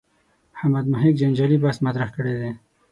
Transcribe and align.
محمد 0.53 0.85
محق 0.91 1.13
جنجالي 1.21 1.57
بحث 1.63 1.77
مطرح 1.85 2.09
کړی 2.15 2.33
دی. 2.41 2.51